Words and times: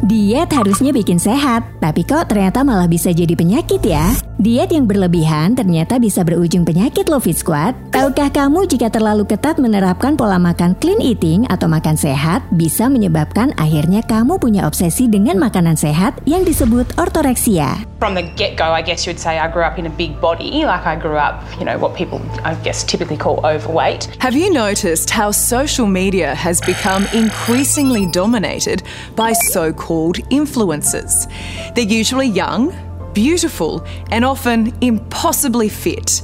Diet 0.00 0.48
harusnya 0.48 0.96
bikin 0.96 1.20
sehat, 1.20 1.60
tapi 1.76 2.08
kok 2.08 2.32
ternyata 2.32 2.64
malah 2.64 2.88
bisa 2.88 3.12
jadi 3.12 3.36
penyakit 3.36 3.84
ya? 3.84 4.08
Diet 4.40 4.72
yang 4.72 4.88
berlebihan 4.88 5.52
ternyata 5.52 6.00
bisa 6.00 6.24
berujung 6.24 6.64
penyakit 6.64 7.12
loh 7.12 7.20
Fit 7.20 7.36
Squad. 7.36 7.76
Tahukah 7.92 8.32
kamu 8.32 8.64
jika 8.64 8.88
terlalu 8.88 9.28
ketat 9.28 9.60
menerapkan 9.60 10.16
pola 10.16 10.40
makan 10.40 10.72
clean 10.80 11.04
eating 11.04 11.44
atau 11.52 11.68
makan 11.68 12.00
sehat 12.00 12.40
bisa 12.56 12.88
menyebabkan 12.88 13.52
akhirnya 13.60 14.00
kamu 14.00 14.40
punya 14.40 14.64
obsesi 14.64 15.12
dengan 15.12 15.36
makanan 15.36 15.76
sehat 15.76 16.16
yang 16.24 16.48
disebut 16.48 16.88
ortoreksia. 16.96 17.84
From 18.00 18.16
the 18.16 18.24
get-go, 18.40 18.72
I 18.72 18.80
guess 18.80 19.04
you'd 19.04 19.20
say 19.20 19.36
I 19.36 19.52
grew 19.52 19.60
up 19.60 19.76
in 19.76 19.84
a 19.84 19.92
big 19.92 20.16
body, 20.24 20.64
like 20.64 20.88
I 20.88 20.96
grew 20.96 21.20
up, 21.20 21.44
you 21.60 21.68
know, 21.68 21.76
what 21.76 21.92
people, 21.92 22.24
I 22.40 22.56
guess, 22.64 22.80
typically 22.80 23.20
call 23.20 23.44
overweight. 23.44 24.08
Have 24.24 24.32
you 24.32 24.48
noticed 24.48 25.12
how 25.12 25.36
social 25.36 25.84
media 25.84 26.32
has 26.32 26.64
become 26.64 27.04
increasingly 27.12 28.08
dominated 28.08 28.80
by 29.20 29.36
so 29.52 29.76
called 29.90 30.18
influencers? 30.30 31.26
They're 31.74 31.92
usually 32.00 32.28
young, 32.28 32.72
beautiful, 33.12 33.84
and 34.12 34.24
often 34.24 34.72
impossibly 34.80 35.68
fit, 35.68 36.22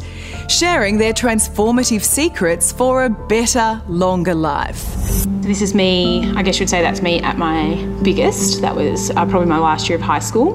sharing 0.48 0.98
their 0.98 1.12
transformative 1.12 2.04
secrets 2.04 2.70
for 2.70 3.06
a 3.06 3.10
better, 3.10 3.82
longer 3.88 4.36
life. 4.36 4.84
This 5.42 5.62
is 5.62 5.74
me, 5.74 6.30
I 6.36 6.44
guess 6.44 6.60
you'd 6.60 6.70
say 6.70 6.80
that's 6.80 7.02
me 7.02 7.18
at 7.22 7.38
my 7.38 7.74
biggest. 8.04 8.60
That 8.60 8.76
was 8.76 9.10
uh, 9.10 9.26
probably 9.26 9.48
my 9.48 9.58
last 9.58 9.88
year 9.88 9.98
of 9.98 10.02
high 10.02 10.20
school. 10.20 10.54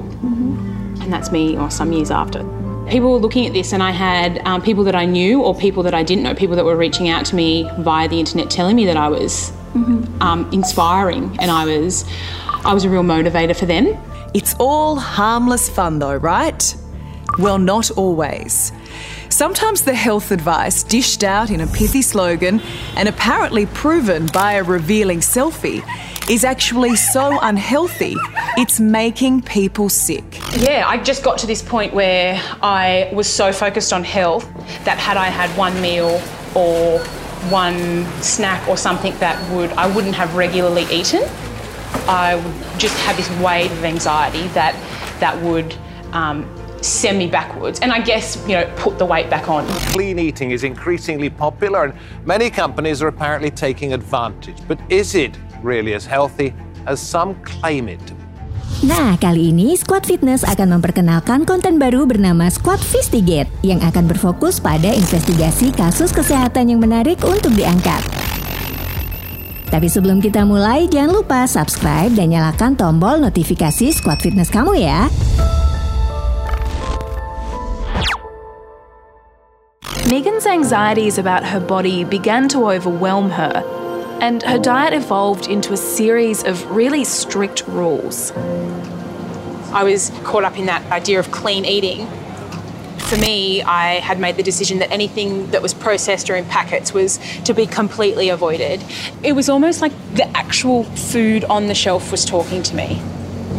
And 1.01 1.11
that's 1.11 1.33
me, 1.33 1.57
or 1.57 1.69
some 1.69 1.91
years 1.91 2.11
after. 2.11 2.39
People 2.87 3.11
were 3.11 3.19
looking 3.19 3.45
at 3.45 3.51
this, 3.51 3.73
and 3.73 3.83
I 3.83 3.91
had 3.91 4.39
um, 4.45 4.61
people 4.61 4.85
that 4.85 4.95
I 4.95 5.03
knew 5.03 5.43
or 5.43 5.53
people 5.53 5.83
that 5.83 5.93
I 5.93 6.03
didn't 6.03 6.23
know, 6.23 6.33
people 6.33 6.55
that 6.55 6.63
were 6.63 6.77
reaching 6.77 7.09
out 7.09 7.25
to 7.25 7.35
me 7.35 7.69
via 7.79 8.07
the 8.07 8.21
internet 8.21 8.49
telling 8.49 8.77
me 8.77 8.85
that 8.85 8.95
I 8.95 9.09
was 9.09 9.51
um, 10.21 10.49
inspiring 10.53 11.35
and 11.41 11.51
I 11.51 11.65
was, 11.65 12.05
I 12.63 12.73
was 12.75 12.85
a 12.85 12.89
real 12.89 13.03
motivator 13.03 13.55
for 13.55 13.65
them. 13.65 13.97
It's 14.35 14.55
all 14.59 14.95
harmless 14.95 15.67
fun, 15.67 15.97
though, 15.97 16.15
right? 16.15 16.75
Well, 17.39 17.57
not 17.57 17.89
always. 17.91 18.71
Sometimes 19.29 19.81
the 19.81 19.95
health 19.95 20.31
advice 20.31 20.83
dished 20.83 21.23
out 21.23 21.49
in 21.49 21.61
a 21.61 21.67
pithy 21.67 22.03
slogan 22.03 22.61
and 22.95 23.09
apparently 23.09 23.65
proven 23.65 24.27
by 24.27 24.53
a 24.53 24.63
revealing 24.63 25.19
selfie 25.19 25.83
is 26.29 26.43
actually 26.43 26.95
so 26.95 27.39
unhealthy, 27.41 28.15
it's 28.57 28.79
making 28.79 29.41
people 29.41 29.89
sick. 29.89 30.23
Yeah, 30.55 30.85
I 30.87 31.01
just 31.01 31.23
got 31.23 31.39
to 31.39 31.47
this 31.47 31.63
point 31.63 31.93
where 31.93 32.39
I 32.61 33.09
was 33.13 33.27
so 33.27 33.51
focused 33.51 33.91
on 33.91 34.03
health 34.03 34.45
that 34.85 34.99
had 34.99 35.17
I 35.17 35.27
had 35.27 35.49
one 35.57 35.81
meal 35.81 36.21
or 36.53 36.99
one 37.49 38.05
snack 38.21 38.67
or 38.67 38.77
something 38.77 39.17
that 39.17 39.35
would 39.51 39.71
I 39.71 39.93
wouldn't 39.95 40.15
have 40.15 40.35
regularly 40.35 40.85
eaten, 40.91 41.23
I 42.07 42.35
would 42.35 42.79
just 42.79 42.97
have 43.05 43.17
this 43.17 43.29
wave 43.39 43.71
of 43.71 43.83
anxiety 43.83 44.47
that 44.49 44.75
that 45.19 45.39
would 45.41 45.75
um, 46.13 46.45
send 46.81 47.17
me 47.17 47.27
backwards, 47.27 47.79
and 47.79 47.91
I 47.91 48.01
guess 48.01 48.37
you 48.47 48.55
know 48.55 48.65
put 48.75 48.97
the 48.97 49.05
weight 49.05 49.29
back 49.29 49.49
on. 49.49 49.67
Clean 49.93 50.17
eating 50.17 50.51
is 50.51 50.63
increasingly 50.63 51.29
popular, 51.29 51.85
and 51.85 51.93
many 52.25 52.49
companies 52.49 53.01
are 53.01 53.07
apparently 53.07 53.51
taking 53.51 53.93
advantage. 53.93 54.57
But 54.67 54.79
is 54.89 55.15
it 55.15 55.37
really 55.61 55.93
as 55.93 56.05
healthy 56.05 56.53
as 56.87 56.99
some 56.99 57.35
claim 57.43 57.87
it 57.87 57.99
to 58.07 58.13
be? 58.13 58.21
Nah, 58.81 59.13
kali 59.21 59.53
ini 59.53 59.77
Squad 59.77 60.09
Fitness 60.09 60.41
akan 60.41 60.81
memperkenalkan 60.81 61.45
konten 61.45 61.77
baru 61.77 62.09
bernama 62.09 62.49
Squad 62.49 62.81
Fistigate 62.81 63.45
yang 63.61 63.77
akan 63.77 64.09
berfokus 64.09 64.57
pada 64.57 64.89
investigasi 64.89 65.69
kasus 65.69 66.09
kesehatan 66.09 66.73
yang 66.73 66.81
menarik 66.81 67.21
untuk 67.21 67.53
diangkat. 67.53 68.01
Tapi 69.71 69.87
sebelum 69.87 70.19
kita 70.19 70.43
mulai, 70.43 70.83
jangan 70.91 71.23
lupa 71.23 71.47
subscribe 71.47 72.11
dan 72.11 72.35
nyalakan 72.35 72.75
tombol 72.75 73.23
notifikasi 73.23 73.95
Squad 73.95 74.19
Fitness 74.19 74.51
kamu 74.51 74.83
ya. 74.83 75.07
Megan's 80.11 80.43
anxieties 80.43 81.15
about 81.15 81.47
her 81.47 81.63
body 81.63 82.03
began 82.03 82.51
to 82.51 82.67
overwhelm 82.67 83.31
her, 83.31 83.63
and 84.19 84.43
her 84.43 84.59
diet 84.59 84.91
evolved 84.91 85.47
into 85.47 85.71
a 85.71 85.79
series 85.79 86.43
of 86.43 86.67
really 86.67 87.07
strict 87.07 87.63
rules. 87.71 88.35
I 89.71 89.87
was 89.87 90.11
caught 90.27 90.43
up 90.43 90.59
in 90.59 90.67
that 90.67 90.83
idea 90.91 91.15
of 91.15 91.31
clean 91.31 91.63
eating. 91.63 92.11
For 93.11 93.17
me, 93.17 93.61
I 93.61 93.95
had 93.95 94.21
made 94.21 94.37
the 94.37 94.43
decision 94.43 94.79
that 94.79 94.89
anything 94.89 95.51
that 95.51 95.61
was 95.61 95.73
processed 95.73 96.29
or 96.29 96.37
in 96.37 96.45
packets 96.45 96.93
was 96.93 97.19
to 97.43 97.53
be 97.53 97.65
completely 97.65 98.29
avoided. 98.29 98.81
It 99.21 99.33
was 99.33 99.49
almost 99.49 99.81
like 99.81 99.91
the 100.15 100.25
actual 100.29 100.85
food 100.85 101.43
on 101.43 101.67
the 101.67 101.75
shelf 101.75 102.09
was 102.09 102.23
talking 102.23 102.63
to 102.63 102.73
me, 102.73 103.01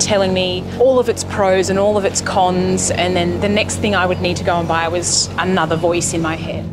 telling 0.01 0.33
me 0.33 0.65
all 0.81 0.99
of 0.99 1.11
its 1.11 1.23
pros 1.25 1.69
and 1.69 1.79
all 1.79 1.99
of 1.99 2.07
its 2.07 2.23
cons, 2.23 2.91
and 2.91 3.15
then 3.15 3.43
the 3.43 3.49
next 3.51 3.77
thing 3.77 3.95
I 3.95 4.07
would 4.07 4.23
need 4.23 4.39
to 4.39 4.45
go 4.45 4.59
and 4.59 4.67
buy 4.67 4.89
was 4.89 5.29
another 5.37 5.77
voice 5.77 6.15
in 6.15 6.23
my 6.23 6.37
head. 6.37 6.65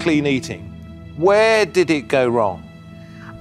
Clean 0.00 0.26
eating. 0.26 0.62
Where 1.18 1.64
did 1.64 1.88
it 1.92 2.08
go 2.08 2.26
wrong? 2.26 2.65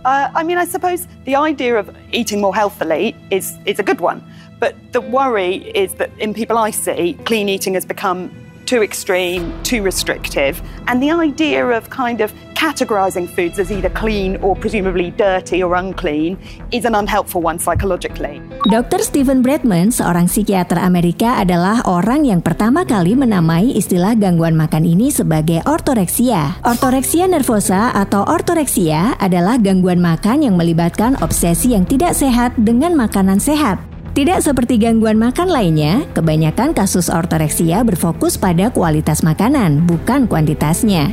Uh, 0.05 0.29
I 0.35 0.43
mean, 0.43 0.59
I 0.59 0.66
suppose 0.66 1.07
the 1.23 1.35
idea 1.35 1.79
of 1.79 1.89
eating 2.11 2.39
more 2.39 2.53
healthily 2.53 3.16
is, 3.31 3.57
is 3.66 3.79
a 3.79 3.83
good 3.83 3.99
one. 3.99 4.23
But 4.59 4.75
the 4.93 5.01
worry 5.01 5.55
is 5.71 5.95
that 5.95 6.11
in 6.19 6.31
people 6.31 6.59
I 6.59 6.69
see, 6.69 7.17
clean 7.25 7.49
eating 7.49 7.73
has 7.73 7.85
become 7.85 8.29
too 8.65 8.81
extreme, 8.81 9.53
too 9.61 9.85
restrictive. 9.85 10.61
And 10.89 11.01
the 11.01 11.13
idea 11.13 11.65
of 11.69 11.89
kind 11.93 12.19
of 12.21 12.33
categorizing 12.57 13.29
foods 13.29 13.61
as 13.61 13.69
either 13.69 13.93
clean 13.93 14.41
or 14.41 14.57
presumably 14.57 15.13
dirty 15.13 15.61
or 15.61 15.77
unclean 15.77 16.37
is 16.73 16.85
an 16.85 16.97
unhelpful 16.97 17.41
one 17.41 17.61
psychologically. 17.61 18.41
Dr. 18.65 19.05
Stephen 19.05 19.45
Bradman, 19.45 19.93
seorang 19.93 20.25
psikiater 20.25 20.81
Amerika 20.81 21.37
adalah 21.37 21.85
orang 21.85 22.25
yang 22.25 22.41
pertama 22.41 22.81
kali 22.87 23.13
menamai 23.13 23.77
istilah 23.77 24.17
gangguan 24.17 24.57
makan 24.57 24.83
ini 24.87 25.13
sebagai 25.13 25.61
ortoreksia. 25.69 26.57
Ortoreksia 26.65 27.29
nervosa 27.29 27.93
atau 27.93 28.25
ortoreksia 28.25 29.19
adalah 29.21 29.61
gangguan 29.61 30.01
makan 30.01 30.41
yang 30.41 30.55
melibatkan 30.57 31.19
obsesi 31.21 31.77
yang 31.77 31.85
tidak 31.85 32.17
sehat 32.17 32.57
dengan 32.57 32.97
makanan 32.97 33.37
sehat. 33.37 33.94
Tidak 34.15 34.39
seperti 34.39 34.79
gangguan 34.79 35.19
makan 35.19 35.51
lainnya, 35.51 36.07
kebanyakan 36.15 36.71
kasus 36.71 37.11
ortoreksia 37.11 37.83
berfokus 37.83 38.39
pada 38.39 38.71
kualitas 38.71 39.19
makanan, 39.27 39.83
bukan 39.83 40.23
kuantitasnya. 40.23 41.11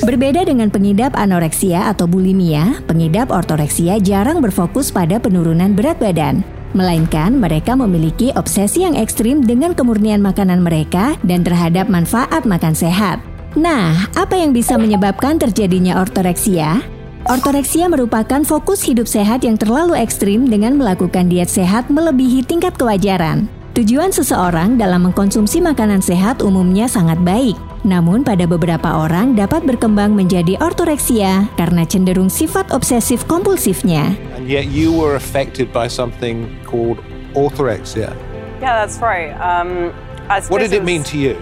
Berbeda 0.00 0.48
dengan 0.48 0.72
pengidap 0.72 1.12
anoreksia 1.12 1.92
atau 1.92 2.08
bulimia, 2.08 2.80
pengidap 2.88 3.28
ortoreksia 3.28 4.00
jarang 4.00 4.40
berfokus 4.40 4.88
pada 4.88 5.20
penurunan 5.20 5.76
berat 5.76 6.00
badan. 6.00 6.40
Melainkan 6.72 7.36
mereka 7.36 7.76
memiliki 7.76 8.32
obsesi 8.32 8.80
yang 8.80 8.96
ekstrim 8.96 9.44
dengan 9.44 9.76
kemurnian 9.76 10.24
makanan 10.24 10.64
mereka 10.64 11.20
dan 11.28 11.44
terhadap 11.44 11.92
manfaat 11.92 12.48
makan 12.48 12.72
sehat. 12.72 13.20
Nah, 13.60 14.08
apa 14.16 14.40
yang 14.40 14.56
bisa 14.56 14.80
menyebabkan 14.80 15.36
terjadinya 15.36 16.00
ortoreksia? 16.00 16.80
Ortoreksia 17.28 17.92
merupakan 17.92 18.40
fokus 18.40 18.80
hidup 18.88 19.04
sehat 19.04 19.44
yang 19.44 19.60
terlalu 19.60 20.00
ekstrim 20.00 20.48
dengan 20.48 20.80
melakukan 20.80 21.28
diet 21.28 21.52
sehat 21.52 21.92
melebihi 21.92 22.40
tingkat 22.40 22.72
kewajaran. 22.80 23.52
Tujuan 23.76 24.08
seseorang 24.08 24.80
dalam 24.80 25.04
mengkonsumsi 25.04 25.60
makanan 25.60 26.00
sehat 26.00 26.40
umumnya 26.40 26.88
sangat 26.88 27.20
baik, 27.20 27.52
namun 27.84 28.24
pada 28.24 28.48
beberapa 28.48 29.04
orang 29.04 29.36
dapat 29.36 29.60
berkembang 29.60 30.16
menjadi 30.16 30.56
ortoreksia 30.56 31.44
karena 31.60 31.84
cenderung 31.84 32.32
sifat 32.32 32.72
obsesif 32.72 33.28
kompulsifnya. 33.28 34.16
And 34.32 34.48
yet 34.48 34.72
you 34.72 34.88
were 34.88 35.12
affected 35.12 35.68
by 35.68 35.92
something 35.92 36.48
called 36.64 36.96
orthorexia. 37.36 38.16
Yeah, 38.64 38.72
that's 38.80 39.04
right. 39.04 39.36
Um, 39.36 39.92
I 40.32 40.40
What 40.48 40.64
did 40.64 40.72
it 40.72 40.80
mean 40.80 41.04
to 41.12 41.20
you? 41.20 41.36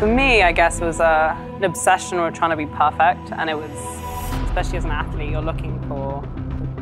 For 0.00 0.08
me, 0.08 0.40
I 0.40 0.56
guess 0.56 0.80
it 0.80 0.88
was 0.88 0.96
uh, 0.96 1.36
an 1.60 1.68
obsession 1.68 2.24
with 2.24 2.32
trying 2.32 2.56
to 2.56 2.60
be 2.60 2.72
perfect, 2.72 3.36
and 3.36 3.52
it 3.52 3.60
was, 3.60 3.76
especially 4.56 4.80
as 4.80 4.88
an 4.88 4.96
athlete, 4.96 5.28
you're 5.36 5.44
looking 5.44 5.76
for 5.84 6.24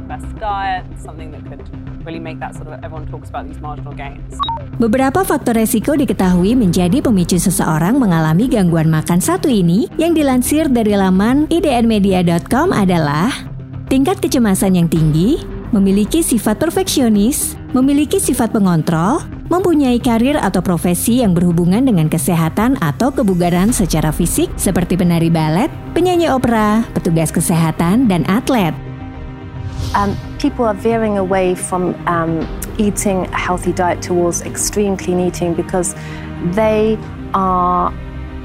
best 0.06 0.30
diet, 0.38 0.86
something 0.94 1.34
that 1.34 1.42
could 1.50 1.58
really 2.06 2.22
make 2.22 2.38
that 2.38 2.54
sort 2.54 2.70
of 2.70 2.78
everyone 2.86 3.02
talks 3.10 3.34
about 3.34 3.50
these 3.50 3.58
marginal 3.58 3.90
gains. 3.90 4.38
Beberapa 4.78 5.26
faktor 5.26 5.58
resiko 5.58 5.98
diketahui 5.98 6.54
menjadi 6.54 7.02
pemicu 7.02 7.34
seseorang 7.34 7.98
mengalami 7.98 8.46
gangguan 8.46 8.86
makan 8.86 9.18
satu 9.18 9.50
ini 9.50 9.90
yang 9.98 10.14
dilansir 10.14 10.70
dari 10.70 10.94
laman 10.94 11.50
idnmedia.com 11.50 12.70
adalah 12.70 13.34
tingkat 13.90 14.22
kecemasan 14.22 14.78
yang 14.78 14.86
tinggi, 14.86 15.42
memiliki 15.74 16.22
sifat 16.22 16.62
perfeksionis, 16.62 17.58
memiliki 17.74 18.22
sifat 18.22 18.54
pengontrol, 18.54 19.18
mempunyai 19.48 20.00
karir 20.00 20.40
atau 20.40 20.64
profesi 20.64 21.20
yang 21.20 21.36
berhubungan 21.36 21.84
dengan 21.84 22.08
kesehatan 22.08 22.80
atau 22.80 23.12
kebugaran 23.12 23.70
secara 23.70 24.10
fisik 24.10 24.52
seperti 24.56 24.96
penari 24.96 25.28
balet, 25.28 25.68
penyanyi 25.92 26.32
opera, 26.32 26.82
petugas 26.96 27.32
kesehatan, 27.32 28.08
dan 28.08 28.24
atlet. 28.24 28.74
um, 29.94 30.16
people 30.38 30.64
are 30.64 30.74
veering 30.74 31.18
away 31.18 31.54
from 31.54 31.94
um, 32.06 32.46
eating 32.78 33.26
a 33.26 33.38
healthy 33.38 33.72
diet 33.72 34.02
towards 34.02 34.42
extreme 34.42 34.96
clean 34.96 35.20
eating 35.20 35.54
because 35.54 35.94
they 36.52 36.98
are 37.32 37.92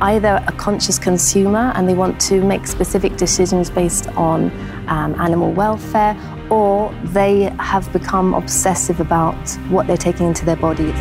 either 0.01 0.41
a 0.47 0.51
conscious 0.53 0.97
consumer 0.97 1.73
and 1.75 1.89
they 1.89 1.93
want 1.93 2.19
to 2.21 2.41
make 2.41 2.67
specific 2.67 3.17
decisions 3.17 3.69
based 3.69 4.07
on 4.09 4.49
um, 4.87 5.13
animal 5.19 5.51
welfare, 5.51 6.15
or 6.49 6.93
they 7.13 7.53
have 7.57 7.85
become 7.93 8.33
obsessive 8.33 8.99
about 8.99 9.37
what 9.69 9.85
they're 9.85 9.97
taking 9.97 10.29
into 10.29 10.45
their 10.45 10.59
bodies. 10.59 10.97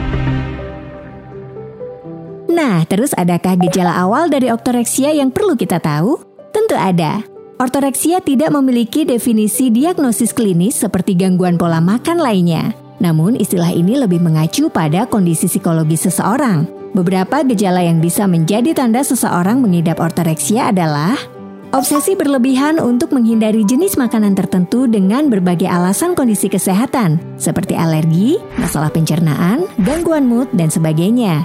Nah, 2.48 2.82
terus 2.88 3.12
adakah 3.14 3.54
gejala 3.60 3.94
awal 3.94 4.32
dari 4.32 4.48
ortoreksia 4.48 5.12
yang 5.12 5.30
perlu 5.30 5.54
kita 5.54 5.78
tahu? 5.78 6.18
Tentu 6.50 6.74
ada. 6.74 7.22
Ortoreksia 7.58 8.22
tidak 8.22 8.54
memiliki 8.54 9.02
definisi 9.02 9.70
diagnosis 9.70 10.30
klinis 10.30 10.78
seperti 10.78 11.18
gangguan 11.18 11.58
pola 11.58 11.82
makan 11.82 12.18
lainnya. 12.18 12.74
Namun, 12.98 13.38
istilah 13.38 13.70
ini 13.70 13.94
lebih 13.98 14.18
mengacu 14.18 14.70
pada 14.70 15.06
kondisi 15.06 15.46
psikologis 15.46 16.10
seseorang. 16.10 16.66
Beberapa 16.98 17.46
gejala 17.46 17.84
yang 17.84 18.02
bisa 18.02 18.26
menjadi 18.26 18.74
tanda 18.74 19.06
seseorang 19.06 19.62
mengidap 19.62 20.02
ortoreksia 20.02 20.74
adalah 20.74 21.14
Obsesi 21.68 22.16
berlebihan 22.16 22.80
untuk 22.80 23.12
menghindari 23.12 23.60
jenis 23.60 24.00
makanan 24.00 24.32
tertentu 24.32 24.88
dengan 24.88 25.28
berbagai 25.28 25.68
alasan 25.68 26.16
kondisi 26.16 26.48
kesehatan, 26.48 27.20
seperti 27.36 27.76
alergi, 27.76 28.40
masalah 28.56 28.88
pencernaan, 28.88 29.68
gangguan 29.84 30.24
mood, 30.24 30.48
dan 30.56 30.72
sebagainya. 30.72 31.44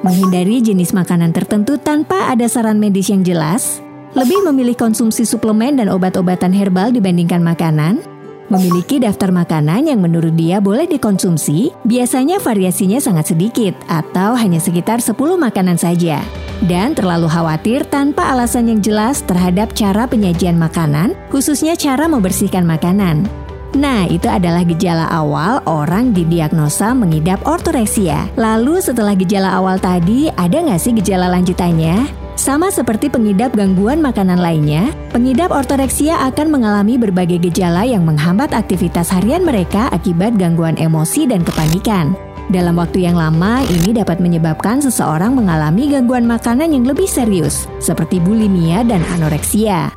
Menghindari 0.00 0.64
jenis 0.64 0.96
makanan 0.96 1.36
tertentu 1.36 1.76
tanpa 1.76 2.32
ada 2.32 2.48
saran 2.48 2.80
medis 2.80 3.12
yang 3.12 3.20
jelas, 3.20 3.84
lebih 4.16 4.40
memilih 4.48 4.72
konsumsi 4.72 5.28
suplemen 5.28 5.76
dan 5.76 5.92
obat-obatan 5.92 6.56
herbal 6.56 6.88
dibandingkan 6.88 7.44
makanan, 7.44 8.00
Memiliki 8.48 8.96
daftar 8.96 9.28
makanan 9.28 9.92
yang 9.92 10.00
menurut 10.00 10.32
dia 10.32 10.56
boleh 10.56 10.88
dikonsumsi, 10.88 11.68
biasanya 11.84 12.40
variasinya 12.40 12.96
sangat 12.96 13.36
sedikit 13.36 13.76
atau 13.92 14.32
hanya 14.40 14.56
sekitar 14.56 15.04
10 15.04 15.36
makanan 15.36 15.76
saja. 15.76 16.24
Dan 16.64 16.96
terlalu 16.96 17.28
khawatir 17.28 17.84
tanpa 17.92 18.32
alasan 18.32 18.72
yang 18.72 18.80
jelas 18.80 19.20
terhadap 19.20 19.76
cara 19.76 20.08
penyajian 20.08 20.56
makanan, 20.56 21.12
khususnya 21.28 21.76
cara 21.76 22.08
membersihkan 22.08 22.64
makanan. 22.64 23.28
Nah, 23.76 24.08
itu 24.08 24.32
adalah 24.32 24.64
gejala 24.64 25.12
awal 25.12 25.60
orang 25.68 26.16
didiagnosa 26.16 26.96
mengidap 26.96 27.44
ortoreksia. 27.44 28.32
Lalu 28.40 28.80
setelah 28.80 29.12
gejala 29.12 29.60
awal 29.60 29.76
tadi, 29.76 30.32
ada 30.40 30.56
nggak 30.64 30.80
sih 30.80 30.96
gejala 30.96 31.28
lanjutannya? 31.28 32.27
Sama 32.48 32.72
seperti 32.72 33.12
pengidap 33.12 33.52
gangguan 33.52 34.00
makanan 34.00 34.40
lainnya, 34.40 34.88
pengidap 35.12 35.52
ortoreksia 35.52 36.16
akan 36.32 36.48
mengalami 36.48 36.96
berbagai 36.96 37.44
gejala 37.44 37.84
yang 37.84 38.08
menghambat 38.08 38.56
aktivitas 38.56 39.12
harian 39.12 39.44
mereka 39.44 39.92
akibat 39.92 40.32
gangguan 40.40 40.72
emosi 40.80 41.28
dan 41.28 41.44
kepanikan. 41.44 42.16
Dalam 42.48 42.80
waktu 42.80 43.04
yang 43.04 43.20
lama, 43.20 43.60
ini 43.68 43.92
dapat 43.92 44.16
menyebabkan 44.16 44.80
seseorang 44.80 45.36
mengalami 45.36 45.92
gangguan 45.92 46.24
makanan 46.24 46.72
yang 46.72 46.88
lebih 46.88 47.04
serius, 47.04 47.68
seperti 47.84 48.16
bulimia 48.16 48.80
dan 48.80 49.04
anoreksia. 49.12 49.92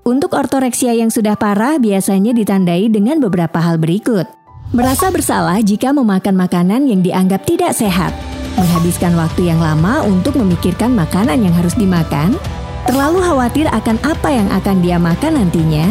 Untuk 0.00 0.32
ortoreksia 0.32 0.96
yang 0.96 1.12
sudah 1.12 1.36
parah 1.36 1.76
biasanya 1.76 2.32
ditandai 2.32 2.88
dengan 2.88 3.20
beberapa 3.20 3.60
hal 3.60 3.76
berikut. 3.76 4.24
Merasa 4.72 5.12
bersalah 5.12 5.60
jika 5.60 5.92
memakan 5.92 6.48
makanan 6.48 6.88
yang 6.88 7.04
dianggap 7.04 7.44
tidak 7.44 7.76
sehat, 7.76 8.16
menghabiskan 8.58 9.14
waktu 9.14 9.50
yang 9.52 9.60
lama 9.62 10.02
untuk 10.06 10.38
memikirkan 10.38 10.94
makanan 10.94 11.44
yang 11.44 11.54
harus 11.54 11.76
dimakan, 11.76 12.34
terlalu 12.88 13.22
khawatir 13.22 13.66
akan 13.70 13.96
apa 14.02 14.28
yang 14.30 14.48
akan 14.50 14.76
dia 14.82 14.98
makan 14.98 15.38
nantinya, 15.38 15.86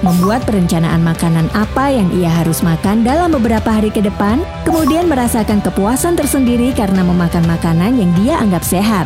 membuat 0.00 0.42
perencanaan 0.48 1.04
makanan 1.04 1.46
apa 1.52 1.92
yang 1.92 2.08
ia 2.16 2.32
harus 2.32 2.64
makan 2.64 3.04
dalam 3.04 3.30
beberapa 3.36 3.68
hari 3.68 3.92
ke 3.92 4.00
depan, 4.00 4.40
kemudian 4.64 5.06
merasakan 5.06 5.60
kepuasan 5.60 6.16
tersendiri 6.16 6.72
karena 6.72 7.04
memakan 7.04 7.44
makanan 7.44 8.00
yang 8.00 8.10
dia 8.18 8.40
anggap 8.40 8.64
sehat. 8.64 9.04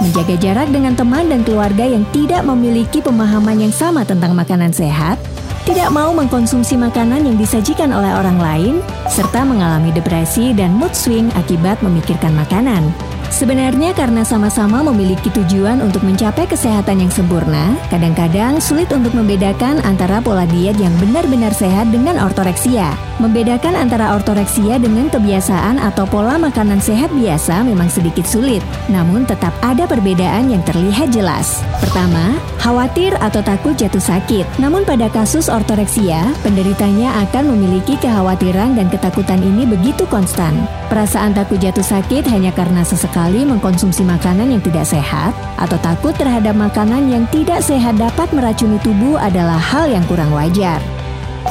Menjaga 0.00 0.34
jarak 0.40 0.68
dengan 0.72 0.96
teman 0.96 1.28
dan 1.28 1.44
keluarga 1.44 1.84
yang 1.84 2.02
tidak 2.16 2.42
memiliki 2.48 3.04
pemahaman 3.04 3.60
yang 3.60 3.74
sama 3.74 4.08
tentang 4.08 4.32
makanan 4.32 4.72
sehat, 4.72 5.20
tidak 5.62 5.94
mau 5.94 6.10
mengkonsumsi 6.10 6.74
makanan 6.74 7.22
yang 7.22 7.38
disajikan 7.38 7.94
oleh 7.94 8.10
orang 8.10 8.38
lain, 8.42 8.74
serta 9.06 9.46
mengalami 9.46 9.94
depresi 9.94 10.50
dan 10.50 10.74
mood 10.74 10.90
swing 10.90 11.30
akibat 11.38 11.78
memikirkan 11.86 12.34
makanan. 12.34 12.90
Sebenarnya 13.32 13.96
karena 13.96 14.28
sama-sama 14.28 14.84
memiliki 14.84 15.32
tujuan 15.32 15.80
untuk 15.80 16.04
mencapai 16.04 16.44
kesehatan 16.44 17.00
yang 17.00 17.08
sempurna, 17.08 17.72
kadang-kadang 17.88 18.60
sulit 18.60 18.92
untuk 18.92 19.16
membedakan 19.16 19.80
antara 19.88 20.20
pola 20.20 20.44
diet 20.44 20.76
yang 20.76 20.92
benar-benar 21.00 21.48
sehat 21.56 21.88
dengan 21.88 22.20
ortoreksia. 22.20 22.92
Membedakan 23.24 23.72
antara 23.72 24.12
ortoreksia 24.12 24.76
dengan 24.76 25.08
kebiasaan 25.08 25.80
atau 25.80 26.04
pola 26.04 26.36
makanan 26.36 26.84
sehat 26.84 27.08
biasa 27.16 27.64
memang 27.64 27.88
sedikit 27.88 28.28
sulit, 28.28 28.60
namun 28.92 29.24
tetap 29.24 29.56
ada 29.64 29.88
perbedaan 29.88 30.52
yang 30.52 30.60
terlihat 30.68 31.08
jelas. 31.16 31.64
Pertama, 31.80 32.36
khawatir 32.60 33.16
atau 33.24 33.40
takut 33.40 33.72
jatuh 33.80 34.02
sakit. 34.02 34.44
Namun 34.60 34.84
pada 34.84 35.08
kasus 35.08 35.48
ortoreksia, 35.48 36.36
penderitanya 36.44 37.16
akan 37.24 37.56
memiliki 37.56 37.96
kekhawatiran 37.96 38.76
dan 38.76 38.92
ketakutan 38.92 39.40
ini 39.40 39.64
begitu 39.64 40.04
konstan. 40.12 40.52
Perasaan 40.92 41.32
takut 41.32 41.56
jatuh 41.56 41.80
sakit 41.80 42.28
hanya 42.28 42.52
karena 42.52 42.84
sesekali 42.84 43.21
mengkonsumsi 43.30 44.02
makanan 44.02 44.50
yang 44.50 44.62
tidak 44.64 44.82
sehat 44.82 45.30
atau 45.54 45.78
takut 45.78 46.10
terhadap 46.18 46.58
makanan 46.58 47.06
yang 47.06 47.22
tidak 47.30 47.62
sehat 47.62 47.94
dapat 47.94 48.26
meracuni 48.34 48.82
tubuh 48.82 49.14
adalah 49.14 49.60
hal 49.60 49.86
yang 49.86 50.02
kurang 50.10 50.34
wajar. 50.34 50.82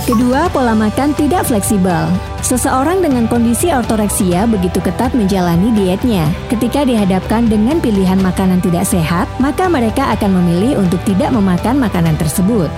Kedua, 0.03 0.51
pola 0.51 0.75
makan 0.75 1.15
tidak 1.15 1.47
fleksibel. 1.47 2.07
Seseorang 2.43 3.03
dengan 3.03 3.27
kondisi 3.27 3.69
ortoreksia 3.69 4.47
begitu 4.47 4.81
ketat 4.81 5.13
menjalani 5.13 5.69
dietnya. 5.71 6.25
Ketika 6.49 6.87
dihadapkan 6.87 7.47
dengan 7.47 7.77
pilihan 7.79 8.17
makanan 8.19 8.63
tidak 8.63 8.87
sehat, 8.87 9.27
maka 9.37 9.67
mereka 9.67 10.09
akan 10.15 10.41
memilih 10.41 10.79
untuk 10.81 10.99
tidak 11.07 11.29
memakan 11.31 11.77
makanan 11.79 12.15
tersebut. 12.17 12.71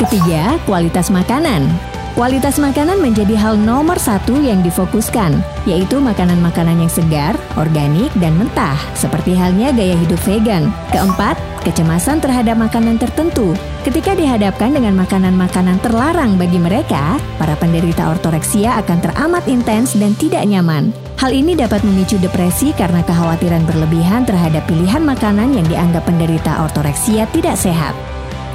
Ketiga, 0.00 0.56
kualitas 0.64 1.12
makanan. 1.12 1.89
Kualitas 2.18 2.58
makanan 2.58 2.98
menjadi 2.98 3.38
hal 3.38 3.54
nomor 3.54 3.94
satu 3.94 4.34
yang 4.42 4.66
difokuskan, 4.66 5.38
yaitu 5.62 6.02
makanan-makanan 6.02 6.82
yang 6.82 6.90
segar, 6.90 7.38
organik, 7.54 8.10
dan 8.18 8.34
mentah, 8.34 8.74
seperti 8.98 9.30
halnya 9.38 9.70
gaya 9.70 9.94
hidup 9.94 10.18
vegan. 10.26 10.74
Keempat, 10.90 11.38
kecemasan 11.62 12.18
terhadap 12.18 12.58
makanan 12.58 12.98
tertentu. 12.98 13.54
Ketika 13.86 14.18
dihadapkan 14.18 14.74
dengan 14.74 14.98
makanan-makanan 14.98 15.78
terlarang 15.86 16.34
bagi 16.34 16.58
mereka, 16.58 17.14
para 17.38 17.54
penderita 17.54 18.10
ortoreksia 18.10 18.74
akan 18.82 18.98
teramat 18.98 19.46
intens 19.46 19.94
dan 19.94 20.10
tidak 20.18 20.42
nyaman. 20.50 20.90
Hal 21.14 21.30
ini 21.30 21.54
dapat 21.54 21.86
memicu 21.86 22.18
depresi 22.18 22.74
karena 22.74 23.06
kekhawatiran 23.06 23.62
berlebihan 23.70 24.26
terhadap 24.26 24.66
pilihan 24.66 25.06
makanan 25.06 25.54
yang 25.54 25.66
dianggap 25.70 26.02
penderita 26.10 26.58
ortoreksia 26.66 27.30
tidak 27.30 27.54
sehat. 27.54 27.94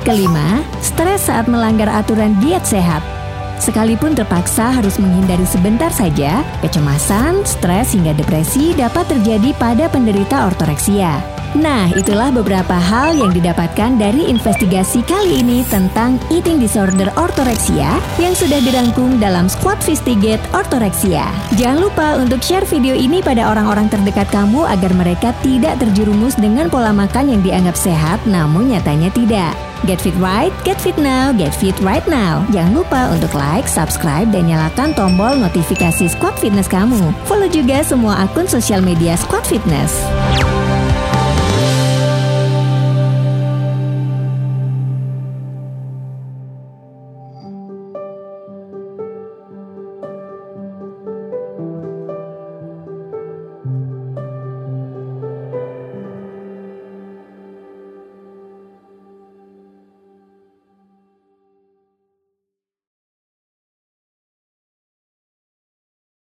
Kelima, 0.04 0.60
stres 0.84 1.32
saat 1.32 1.48
melanggar 1.48 1.90
aturan 1.90 2.36
diet 2.44 2.62
sehat. 2.68 3.15
Sekalipun 3.60 4.14
terpaksa 4.14 4.72
harus 4.72 5.00
menghindari 5.00 5.48
sebentar 5.48 5.90
saja, 5.90 6.44
kecemasan, 6.60 7.44
stres 7.48 7.96
hingga 7.96 8.12
depresi 8.14 8.76
dapat 8.76 9.08
terjadi 9.10 9.56
pada 9.56 9.88
penderita 9.88 10.48
ortoreksia. 10.48 11.35
Nah, 11.56 11.88
itulah 11.96 12.36
beberapa 12.36 12.76
hal 12.76 13.16
yang 13.16 13.32
didapatkan 13.32 13.96
dari 13.96 14.28
investigasi 14.28 15.00
kali 15.08 15.40
ini 15.40 15.64
tentang 15.72 16.20
eating 16.28 16.60
disorder 16.60 17.08
ortoreksia 17.16 17.96
yang 18.20 18.36
sudah 18.36 18.60
dirangkum 18.60 19.24
dalam 19.24 19.48
Squad 19.48 19.80
Fistigate 19.80 20.44
Ortoreksia. 20.52 21.24
Jangan 21.56 21.80
lupa 21.80 22.20
untuk 22.20 22.44
share 22.44 22.68
video 22.68 22.92
ini 22.92 23.24
pada 23.24 23.48
orang-orang 23.48 23.88
terdekat 23.88 24.28
kamu 24.36 24.68
agar 24.68 24.92
mereka 25.00 25.32
tidak 25.40 25.80
terjerumus 25.80 26.36
dengan 26.36 26.68
pola 26.68 26.92
makan 26.92 27.32
yang 27.32 27.42
dianggap 27.42 27.80
sehat 27.80 28.20
namun 28.28 28.76
nyatanya 28.76 29.08
tidak. 29.16 29.56
Get 29.88 30.04
fit 30.04 30.18
right, 30.20 30.52
get 30.68 30.76
fit 30.82 31.00
now, 31.00 31.32
get 31.32 31.56
fit 31.56 31.78
right 31.80 32.04
now. 32.10 32.44
Jangan 32.52 32.74
lupa 32.84 33.02
untuk 33.16 33.32
like, 33.32 33.70
subscribe, 33.70 34.28
dan 34.34 34.52
nyalakan 34.52 34.92
tombol 34.92 35.40
notifikasi 35.40 36.10
Squad 36.10 36.36
Fitness 36.36 36.68
kamu. 36.68 37.16
Follow 37.30 37.48
juga 37.48 37.80
semua 37.86 38.28
akun 38.28 38.50
sosial 38.50 38.84
media 38.84 39.14
Squad 39.16 39.46
Fitness. 39.48 39.94